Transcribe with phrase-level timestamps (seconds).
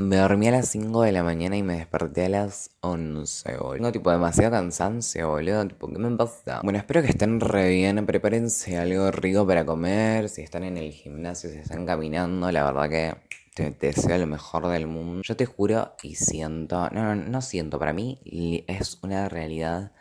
[0.00, 3.74] Me dormí a las 5 de la mañana y me desperté a las 11, boludo.
[3.74, 5.68] Tengo tipo demasiado cansancio, boludo.
[5.68, 6.60] Tipo, ¿qué me pasa?
[6.64, 8.06] Bueno, espero que estén re bien.
[8.06, 10.30] Prepárense algo rico para comer.
[10.30, 13.14] Si están en el gimnasio, si están caminando, la verdad que
[13.54, 15.20] te, deseo lo mejor del mundo.
[15.22, 18.20] Yo te juro y siento, no, no, no siento, para mí
[18.66, 19.92] es una realidad.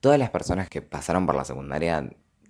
[0.00, 2.06] Todas las personas que pasaron por la secundaria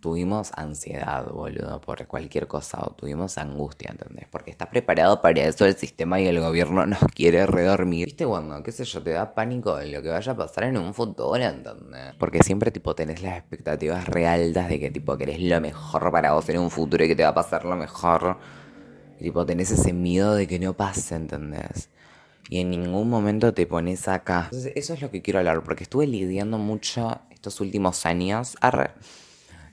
[0.07, 4.29] tuvimos ansiedad, boludo, por cualquier cosa, o tuvimos angustia, ¿entendés?
[4.30, 8.06] Porque está preparado para eso el sistema y el gobierno nos quiere redormir.
[8.06, 10.77] ¿Viste cuando, qué sé yo, te da pánico de lo que vaya a pasar en
[10.77, 12.15] un futuro, ¿entendés?
[12.20, 16.48] Porque siempre, tipo, tenés las expectativas realtas de que, tipo, querés lo mejor para vos
[16.51, 18.38] en un futuro y que te va a pasar lo mejor.
[19.18, 21.91] Tipo, tenés ese miedo de que no pase, ¿entendés?
[22.48, 24.45] Y en ningún momento te pones acá.
[24.52, 28.57] Entonces, eso es lo que quiero hablar, porque estuve lidiando mucho estos últimos años.
[28.60, 28.93] Arre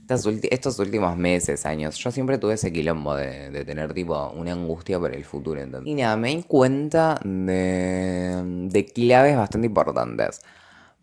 [0.07, 5.13] estos últimos meses, años, yo siempre tuve ese quilombo de, tener tipo una angustia por
[5.13, 5.61] el futuro.
[5.61, 5.91] ¿entendés?
[5.91, 10.41] Y nada, me di cuenta de, de claves bastante importantes.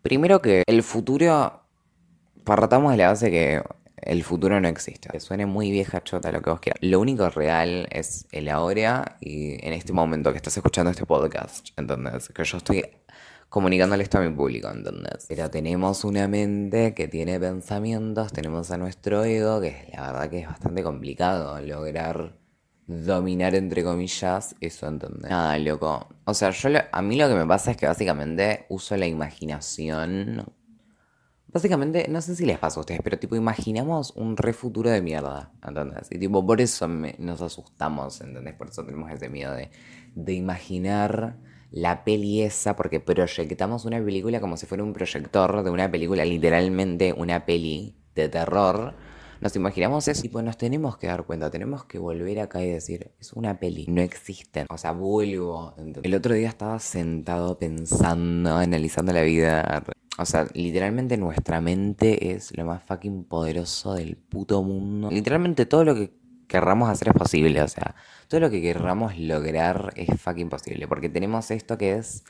[0.01, 1.61] Primero que el futuro,
[2.43, 3.61] partamos de la base que
[3.97, 5.09] el futuro no existe.
[5.09, 6.79] Que suene muy vieja chota lo que vos quieras.
[6.81, 11.69] Lo único real es el ahora y en este momento que estás escuchando este podcast.
[11.77, 12.85] Entonces, que yo estoy
[13.51, 15.25] comunicándole esto a mi público, ¿entendés?
[15.27, 20.39] Pero tenemos una mente que tiene pensamientos, tenemos a nuestro ego, que la verdad que
[20.39, 22.39] es bastante complicado lograr
[22.87, 25.29] dominar, entre comillas, eso, ¿entendés?
[25.29, 26.07] Nada, loco.
[26.23, 30.45] O sea, yo a mí lo que me pasa es que básicamente uso la imaginación.
[31.47, 35.01] Básicamente, no sé si les pasa a ustedes, pero tipo, imaginamos un re futuro de
[35.01, 36.07] mierda, ¿entendés?
[36.09, 38.55] Y tipo, por eso nos asustamos, ¿entendés?
[38.55, 39.71] Por eso tenemos ese miedo de,
[40.15, 45.69] de imaginar la peli esa, porque proyectamos una película como si fuera un proyector de
[45.69, 48.93] una película, literalmente una peli de terror.
[49.39, 52.69] Nos imaginamos eso y pues nos tenemos que dar cuenta, tenemos que volver acá y
[52.69, 54.67] decir, es una peli, no existen.
[54.69, 55.73] O sea, vuelvo.
[56.03, 59.83] El otro día estaba sentado pensando, analizando la vida.
[60.19, 65.09] O sea, literalmente nuestra mente es lo más fucking poderoso del puto mundo.
[65.09, 66.20] Literalmente todo lo que
[66.51, 67.95] querramos hacer es posible, o sea,
[68.27, 72.25] todo lo que querramos lograr es fucking posible, porque tenemos esto que es,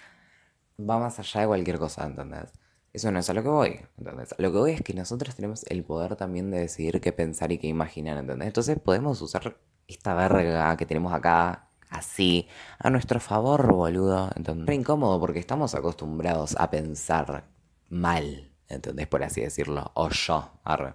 [0.79, 2.51] va más allá de cualquier cosa, ¿entendés?
[2.93, 4.35] Eso no es a lo que voy, ¿entendés?
[4.37, 7.57] Lo que voy es que nosotros tenemos el poder también de decidir qué pensar y
[7.57, 8.47] qué imaginar, ¿entendés?
[8.47, 14.69] Entonces podemos usar esta verga que tenemos acá, así, a nuestro favor, boludo, ¿entendés?
[14.69, 17.45] Es incómodo porque estamos acostumbrados a pensar
[17.89, 19.07] mal, ¿entendés?
[19.07, 20.93] Por así decirlo, o yo, arre.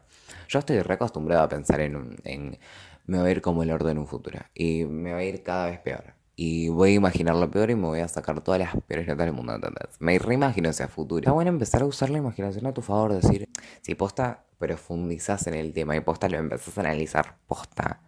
[0.49, 2.59] Yo estoy reacostumbrado a pensar en, en
[3.07, 4.41] me va a ir como el orto en un futuro.
[4.55, 6.15] Y me va a ir cada vez peor.
[6.39, 9.25] Y voy a imaginar lo peor y me voy a sacar todas las peores notas
[9.25, 9.97] del mundo, ¿entendés?
[10.01, 11.21] Me reimagino ese futuro.
[11.21, 13.49] Está bueno empezar a usar la imaginación a tu favor, decir,
[13.81, 18.03] si posta profundizás en el tema y posta lo empezás a analizar, posta,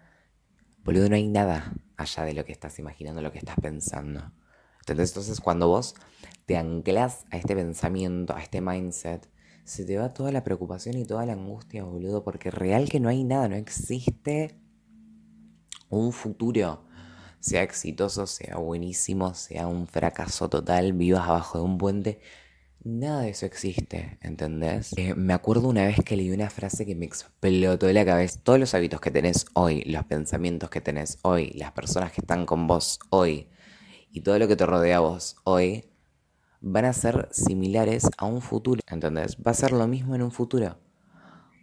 [0.84, 4.32] boludo, no hay nada allá de lo que estás imaginando, lo que estás pensando.
[4.80, 5.10] ¿Entendés?
[5.10, 5.94] Entonces cuando vos
[6.44, 9.26] te anclas a este pensamiento, a este mindset,
[9.65, 13.09] se te va toda la preocupación y toda la angustia, boludo, porque real que no
[13.09, 14.59] hay nada, no existe
[15.91, 16.84] un futuro,
[17.41, 22.21] sea exitoso, sea buenísimo, sea un fracaso total, vivas abajo de un puente,
[22.84, 24.93] nada de eso existe, ¿entendés?
[24.97, 28.41] Eh, me acuerdo una vez que leí una frase que me explotó la cabeza.
[28.43, 32.47] Todos los hábitos que tenés hoy, los pensamientos que tenés hoy, las personas que están
[32.47, 33.48] con vos hoy
[34.10, 35.84] y todo lo que te rodea a vos hoy,
[36.60, 39.37] van a ser similares a un futuro, ¿entendés?
[39.37, 40.78] Va a ser lo mismo en un futuro.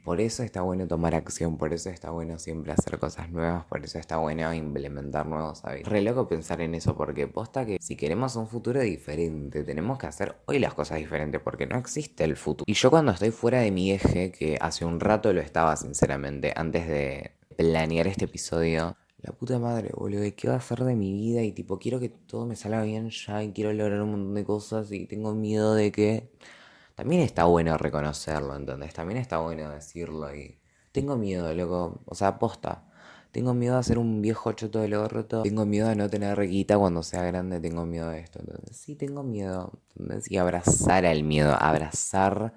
[0.06, 3.84] Por eso está bueno tomar acción, por eso está bueno siempre hacer cosas nuevas, por
[3.84, 5.92] eso está bueno implementar nuevos hábitos.
[5.92, 10.06] Re loco pensar en eso, porque posta que si queremos un futuro diferente, tenemos que
[10.06, 12.66] hacer hoy las cosas diferentes, porque no existe el futuro.
[12.68, 16.54] Y yo cuando estoy fuera de mi eje, que hace un rato lo estaba sinceramente,
[16.56, 21.14] antes de planear este episodio, la puta madre, boludo, ¿qué va a hacer de mi
[21.14, 21.42] vida?
[21.42, 24.46] Y tipo, quiero que todo me salga bien ya y quiero lograr un montón de
[24.46, 26.30] cosas y tengo miedo de que
[26.96, 28.94] también está bueno reconocerlo, ¿entendés?
[28.94, 30.60] También está bueno decirlo y...
[30.92, 32.86] Tengo miedo, loco, o sea, aposta.
[33.32, 35.44] Tengo miedo a ser un viejo choto del orto.
[35.44, 37.60] Tengo miedo a no tener requita cuando sea grande.
[37.60, 38.40] Tengo miedo de esto.
[38.40, 39.74] Entonces, sí, tengo miedo.
[39.90, 40.32] ¿entendés?
[40.32, 41.54] Y abrazar al miedo.
[41.60, 42.54] Abrazar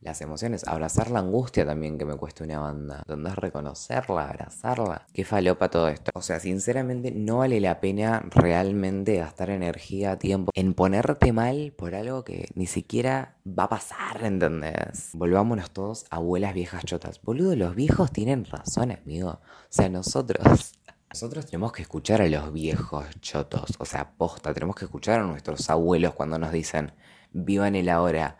[0.00, 5.06] las emociones, abrazar la angustia también que me cuesta una banda, donde es reconocerla, abrazarla.
[5.12, 6.10] Qué falopa todo esto.
[6.14, 11.94] O sea, sinceramente no vale la pena realmente gastar energía, tiempo en ponerte mal por
[11.94, 15.10] algo que ni siquiera va a pasar, ¿entendés?
[15.12, 17.20] Volvámonos todos abuelas viejas chotas.
[17.22, 19.30] Boludo, los viejos tienen razón, amigo.
[19.30, 20.74] O sea, nosotros
[21.10, 25.22] nosotros tenemos que escuchar a los viejos chotos, o sea, posta, tenemos que escuchar a
[25.22, 26.92] nuestros abuelos cuando nos dicen,
[27.32, 28.36] vivan el ahora,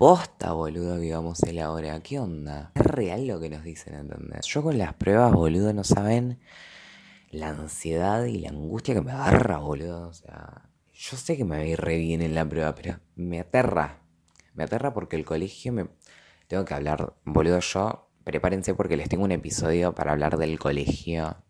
[0.00, 2.00] Posta, boludo, vivamos el ahora.
[2.00, 2.72] ¿Qué onda?
[2.74, 4.46] Es real lo que nos dicen, ¿entendés?
[4.46, 6.40] Yo con las pruebas, boludo, no saben
[7.30, 10.08] la ansiedad y la angustia que me agarra, boludo.
[10.08, 12.98] O sea, yo sé que me va a ir re bien en la prueba, pero
[13.14, 14.00] me aterra.
[14.54, 15.90] Me aterra porque el colegio me...
[16.46, 18.10] Tengo que hablar, boludo, yo.
[18.24, 21.44] Prepárense porque les tengo un episodio para hablar del colegio.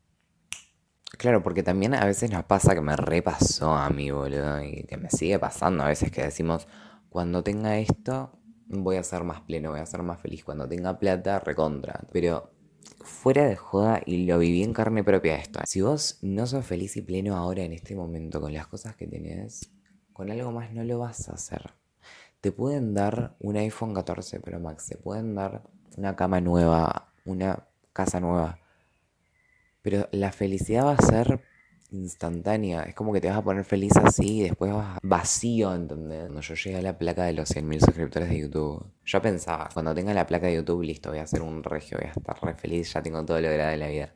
[1.18, 4.96] Claro, porque también a veces nos pasa que me repasó a mí, boludo, y que
[4.96, 6.66] me sigue pasando a veces que decimos,
[7.10, 8.39] cuando tenga esto,
[8.70, 10.44] voy a ser más pleno, voy a ser más feliz.
[10.44, 12.00] Cuando tenga plata, recontra.
[12.12, 12.50] Pero
[13.04, 15.60] fuera de joda y lo viví en carne propia esto.
[15.66, 19.06] Si vos no sos feliz y pleno ahora en este momento con las cosas que
[19.06, 19.70] tenés,
[20.12, 21.72] con algo más no lo vas a hacer.
[22.40, 25.62] Te pueden dar un iPhone 14 Pro Max, te pueden dar
[25.96, 28.58] una cama nueva, una casa nueva.
[29.82, 31.42] Pero la felicidad va a ser
[31.92, 32.82] instantánea.
[32.82, 36.24] Es como que te vas a poner feliz así y después vas vacío, ¿entendés?
[36.24, 39.94] Cuando yo llegué a la placa de los 100.000 suscriptores de YouTube, yo pensaba, cuando
[39.94, 42.54] tenga la placa de YouTube, listo, voy a ser un regio, voy a estar re
[42.54, 44.14] feliz, ya tengo todo lo grado de la vida.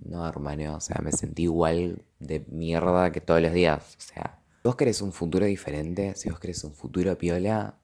[0.00, 3.96] No, hermano, o sea, me sentí igual de mierda que todos los días.
[3.96, 7.78] O sea, si vos querés un futuro diferente, si vos querés un futuro piola,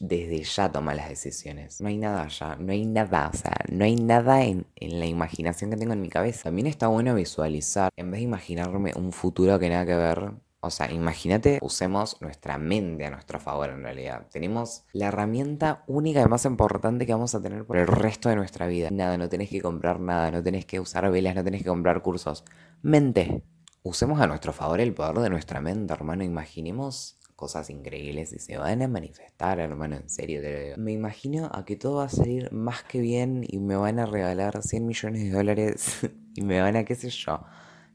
[0.00, 1.80] desde ya toma las decisiones.
[1.80, 5.06] No hay nada ya, no hay nada, o sea, no hay nada en, en, la
[5.06, 6.44] imaginación que tengo en mi cabeza.
[6.44, 10.32] También está bueno visualizar, en vez de imaginarme un futuro que nada que ver.
[10.60, 14.28] O sea, imagínate, usemos nuestra mente a nuestro favor en realidad.
[14.32, 18.36] Tenemos la herramienta única y más importante que vamos a tener por el resto de
[18.36, 18.88] nuestra vida.
[18.90, 22.00] Nada, no tenés que comprar nada, no tenés que usar velas, no tenés que comprar
[22.00, 22.44] cursos.
[22.80, 23.42] Mente.
[23.82, 26.24] Usemos a nuestro favor el poder de nuestra mente, hermano.
[26.24, 30.76] Imaginemos cosas increíbles y se van a manifestar, hermano, en serio te lo digo.
[30.78, 34.06] Me imagino a que todo va a salir más que bien y me van a
[34.06, 36.00] regalar 100 millones de dólares
[36.34, 37.40] y me van a, qué sé yo,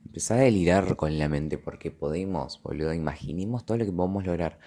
[0.06, 4.60] empezar a delirar con la mente porque podemos, boludo, imaginemos todo lo que podemos lograr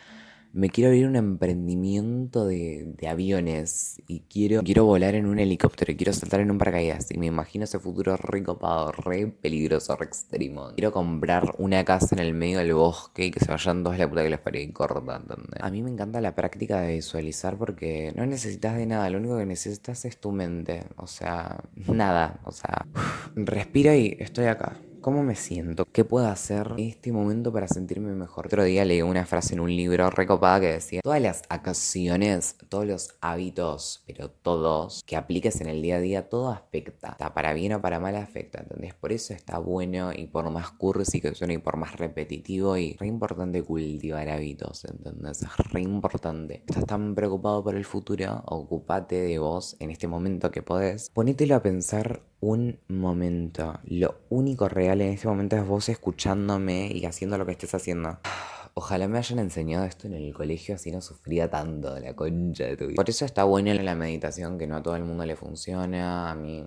[0.52, 5.96] me quiero abrir un emprendimiento de, aviones y quiero, quiero volar en un helicóptero y
[5.96, 10.06] quiero saltar en un paracaídas y me imagino ese futuro re copado, re peligroso, re
[10.06, 10.70] extremo.
[10.74, 14.08] Quiero comprar una casa en el medio del bosque y que se vayan dos la
[14.08, 15.62] puta que les pare y corta, ¿entendés?
[15.62, 19.38] A mí me encanta la práctica de visualizar porque no necesitas de nada, lo único
[19.38, 22.86] que necesitas es tu mente, o sea, nada, o sea,
[23.34, 24.76] respira y estoy acá.
[25.02, 25.84] ¿Cómo me siento?
[25.84, 28.46] ¿Qué puedo hacer en este momento para sentirme mejor?
[28.46, 32.86] Otro día leí una frase en un libro recopada que decía, todas las acciones, todos
[32.86, 37.08] los hábitos, pero todos que apliques en el día a día, todo afecta.
[37.08, 38.94] Está para bien o para mal afecta, ¿entendés?
[38.94, 42.96] Por eso está bueno y por más cursi que suene y por más repetitivo y
[43.00, 45.42] re importante cultivar hábitos, ¿entendés?
[45.42, 46.62] Es re importante.
[46.68, 51.10] Estás tan preocupado por el futuro, ocupate de vos en este momento que podés.
[51.10, 53.78] Ponételo a pensar un momento.
[53.84, 58.18] Lo único real en este momento es vos escuchándome y haciendo lo que estés haciendo.
[58.74, 62.64] Ojalá me hayan enseñado esto en el colegio así no sufría tanto de la concha
[62.64, 62.96] de tu vida.
[62.96, 66.30] Por eso está buena la meditación que no a todo el mundo le funciona.
[66.30, 66.66] A mí,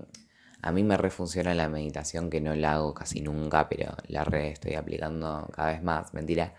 [0.62, 4.52] a mí me refunciona la meditación que no la hago casi nunca, pero la re
[4.52, 6.14] estoy aplicando cada vez más.
[6.14, 6.54] Mentira.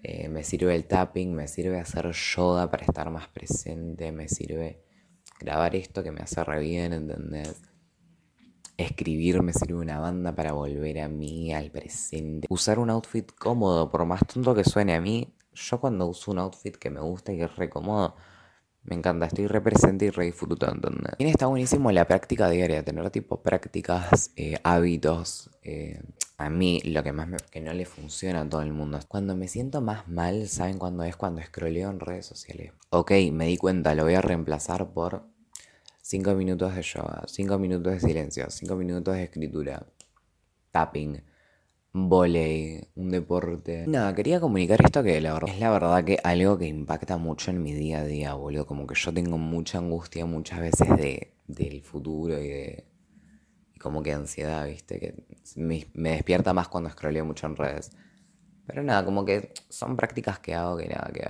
[0.00, 4.84] Eh, me sirve el tapping, me sirve hacer yoga para estar más presente, me sirve
[5.40, 7.73] grabar esto que me hace re bien, ¿entendés?
[8.76, 12.46] Escribir me sirve una banda para volver a mí, al presente.
[12.50, 16.38] Usar un outfit cómodo, por más tonto que suene a mí, yo cuando uso un
[16.38, 18.16] outfit que me gusta y que es re cómodo,
[18.84, 20.90] me encanta, estoy re presente y re disfrutando.
[20.90, 25.50] También está buenísimo la práctica diaria, tener tipo prácticas, eh, hábitos.
[25.62, 26.02] Eh,
[26.36, 28.98] a mí lo que más me, que no le funciona a todo el mundo.
[29.08, 31.16] Cuando me siento más mal, ¿saben cuándo es?
[31.16, 32.72] Cuando escroleo en redes sociales.
[32.90, 35.33] Ok, me di cuenta, lo voy a reemplazar por
[36.04, 39.86] 5 minutos de yoga, 5 minutos de silencio, 5 minutos de escritura,
[40.70, 41.22] tapping,
[41.94, 43.86] volei, un deporte.
[43.86, 47.52] Nada, quería comunicar esto que la verdad, es la verdad que algo que impacta mucho
[47.52, 48.66] en mi día a día, boludo.
[48.66, 52.84] Como que yo tengo mucha angustia muchas veces de, del futuro y de.
[53.72, 55.00] Y como que ansiedad, ¿viste?
[55.00, 55.14] Que
[55.56, 57.92] me, despierta más cuando scrolleo mucho en redes.
[58.66, 61.22] Pero nada, como que son prácticas que hago que nada, que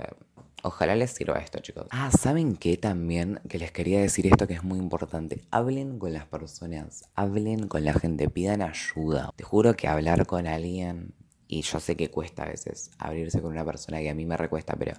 [0.65, 1.85] Ojalá les sirva esto, chicos.
[1.91, 3.39] Ah, ¿saben qué también?
[3.47, 5.43] Que les quería decir esto que es muy importante.
[5.51, 9.29] Hablen con las personas, hablen con la gente, pidan ayuda.
[9.35, 11.13] Te juro que hablar con alguien,
[11.47, 14.37] y yo sé que cuesta a veces abrirse con una persona que a mí me
[14.37, 14.93] recuesta, pero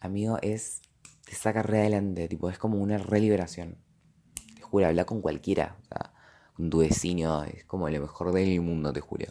[0.00, 0.80] amigo, es.
[1.26, 3.76] te saca re adelante, tipo, es como una reliberación.
[4.56, 6.14] Te juro, habla con cualquiera, o sea,
[6.54, 9.26] con tu vecino, es como lo mejor del mundo, te juro.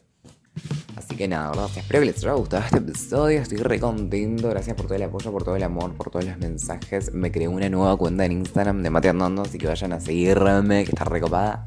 [0.97, 1.69] Así que nada, ¿verdad?
[1.75, 3.41] Espero que les haya gustado este episodio.
[3.41, 4.49] Estoy re contento.
[4.49, 7.13] Gracias por todo el apoyo, por todo el amor, por todos los mensajes.
[7.13, 10.85] Me creé una nueva cuenta en Instagram de Mate Andando, así que vayan a seguirme,
[10.85, 11.63] que está recopada.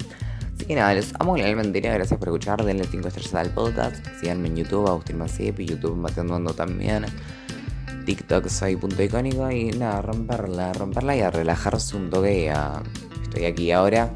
[0.57, 1.81] Así que nada, les amo realmente.
[1.81, 2.65] Gracias por escuchar.
[2.65, 4.05] Denle 5 estrellas al podcast.
[4.21, 7.07] Síganme en YouTube, Agustín Maciepi, YouTube Mate Andando también.
[8.05, 9.49] TikTok soy punto icónico.
[9.49, 12.53] Y nada, romperla, romperla y a relajarse un toque.
[13.23, 14.11] Estoy aquí ahora.